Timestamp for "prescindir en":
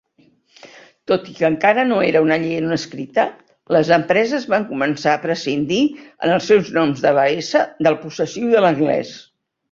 5.25-6.33